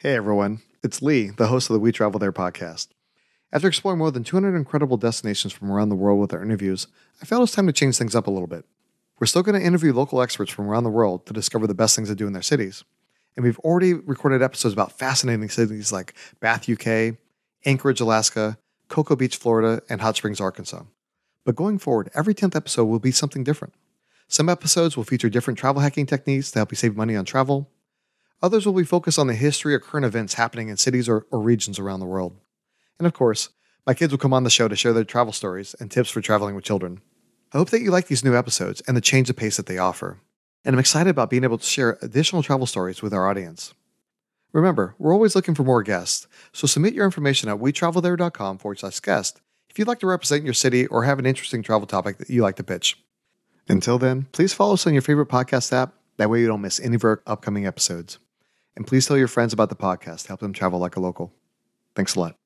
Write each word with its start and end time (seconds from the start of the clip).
Hey 0.00 0.14
everyone, 0.14 0.60
it's 0.80 1.02
Lee, 1.02 1.30
the 1.30 1.48
host 1.48 1.68
of 1.68 1.74
the 1.74 1.80
We 1.80 1.90
Travel 1.90 2.20
There 2.20 2.32
podcast. 2.32 2.86
After 3.52 3.66
exploring 3.66 3.98
more 3.98 4.12
than 4.12 4.22
200 4.22 4.54
incredible 4.54 4.96
destinations 4.96 5.52
from 5.52 5.72
around 5.72 5.88
the 5.88 5.96
world 5.96 6.20
with 6.20 6.32
our 6.32 6.40
interviews, 6.40 6.86
I 7.20 7.24
felt 7.24 7.40
it 7.40 7.42
was 7.42 7.50
time 7.50 7.66
to 7.66 7.72
change 7.72 7.98
things 7.98 8.14
up 8.14 8.28
a 8.28 8.30
little 8.30 8.46
bit. 8.46 8.64
We're 9.18 9.26
still 9.26 9.42
going 9.42 9.58
to 9.58 9.66
interview 9.66 9.92
local 9.92 10.22
experts 10.22 10.52
from 10.52 10.68
around 10.68 10.84
the 10.84 10.88
world 10.88 11.26
to 11.26 11.32
discover 11.32 11.66
the 11.66 11.74
best 11.74 11.96
things 11.96 12.08
to 12.10 12.14
do 12.14 12.28
in 12.28 12.32
their 12.32 12.42
cities. 12.42 12.84
And 13.34 13.42
we've 13.42 13.58
already 13.58 13.92
recorded 13.92 14.40
episodes 14.40 14.72
about 14.72 14.96
fascinating 14.96 15.48
cities 15.48 15.90
like 15.90 16.14
Bath, 16.38 16.70
UK, 16.70 17.16
Anchorage, 17.64 18.00
Alaska, 18.00 18.56
Cocoa 18.86 19.16
Beach, 19.16 19.36
Florida, 19.36 19.82
and 19.90 20.00
Hot 20.00 20.16
Springs, 20.16 20.40
Arkansas. 20.40 20.84
But 21.44 21.56
going 21.56 21.80
forward, 21.80 22.08
every 22.14 22.36
10th 22.36 22.54
episode 22.54 22.84
will 22.84 23.00
be 23.00 23.10
something 23.10 23.42
different. 23.42 23.74
Some 24.28 24.48
episodes 24.48 24.96
will 24.96 25.02
feature 25.02 25.28
different 25.28 25.58
travel 25.58 25.82
hacking 25.82 26.06
techniques 26.06 26.52
to 26.52 26.60
help 26.60 26.70
you 26.70 26.76
save 26.76 26.94
money 26.94 27.16
on 27.16 27.24
travel. 27.24 27.68
Others 28.40 28.66
will 28.66 28.72
be 28.72 28.84
focused 28.84 29.18
on 29.18 29.26
the 29.26 29.34
history 29.34 29.74
or 29.74 29.80
current 29.80 30.06
events 30.06 30.34
happening 30.34 30.68
in 30.68 30.76
cities 30.76 31.08
or, 31.08 31.26
or 31.30 31.40
regions 31.40 31.78
around 31.78 32.00
the 32.00 32.06
world. 32.06 32.36
And 32.98 33.06
of 33.06 33.12
course, 33.12 33.48
my 33.86 33.94
kids 33.94 34.12
will 34.12 34.18
come 34.18 34.34
on 34.34 34.44
the 34.44 34.50
show 34.50 34.68
to 34.68 34.76
share 34.76 34.92
their 34.92 35.04
travel 35.04 35.32
stories 35.32 35.74
and 35.80 35.90
tips 35.90 36.10
for 36.10 36.20
traveling 36.20 36.54
with 36.54 36.64
children. 36.64 37.00
I 37.52 37.58
hope 37.58 37.70
that 37.70 37.80
you 37.80 37.90
like 37.90 38.06
these 38.06 38.24
new 38.24 38.36
episodes 38.36 38.82
and 38.86 38.96
the 38.96 39.00
change 39.00 39.30
of 39.30 39.36
pace 39.36 39.56
that 39.56 39.66
they 39.66 39.78
offer. 39.78 40.20
And 40.64 40.74
I'm 40.74 40.80
excited 40.80 41.10
about 41.10 41.30
being 41.30 41.44
able 41.44 41.58
to 41.58 41.64
share 41.64 41.98
additional 42.02 42.42
travel 42.42 42.66
stories 42.66 43.02
with 43.02 43.14
our 43.14 43.28
audience. 43.28 43.74
Remember, 44.52 44.94
we're 44.98 45.12
always 45.12 45.34
looking 45.34 45.54
for 45.54 45.62
more 45.62 45.82
guests, 45.82 46.26
so 46.52 46.66
submit 46.66 46.94
your 46.94 47.04
information 47.04 47.48
at 47.48 47.58
wetravelthere.com 47.58 48.58
forward 48.58 48.78
slash 48.78 49.00
guest 49.00 49.40
if 49.68 49.78
you'd 49.78 49.88
like 49.88 50.00
to 50.00 50.06
represent 50.06 50.44
your 50.44 50.54
city 50.54 50.86
or 50.86 51.04
have 51.04 51.18
an 51.18 51.26
interesting 51.26 51.62
travel 51.62 51.86
topic 51.86 52.18
that 52.18 52.30
you 52.30 52.42
like 52.42 52.56
to 52.56 52.64
pitch. 52.64 52.98
Until 53.68 53.98
then, 53.98 54.26
please 54.32 54.54
follow 54.54 54.74
us 54.74 54.86
on 54.86 54.94
your 54.94 55.02
favorite 55.02 55.28
podcast 55.28 55.72
app. 55.72 55.94
That 56.16 56.30
way 56.30 56.40
you 56.40 56.46
don't 56.46 56.62
miss 56.62 56.80
any 56.80 56.96
of 56.96 57.04
our 57.04 57.22
upcoming 57.26 57.66
episodes. 57.66 58.18
And 58.78 58.86
please 58.86 59.06
tell 59.06 59.18
your 59.18 59.26
friends 59.26 59.52
about 59.52 59.70
the 59.70 59.74
podcast 59.74 60.28
help 60.28 60.38
them 60.38 60.52
travel 60.52 60.78
like 60.78 60.94
a 60.94 61.00
local. 61.00 61.34
Thanks 61.96 62.14
a 62.14 62.20
lot. 62.20 62.36